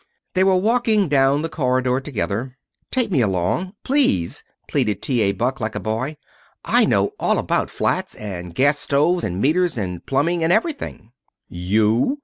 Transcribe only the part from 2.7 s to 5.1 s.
"Take me along please!" pleaded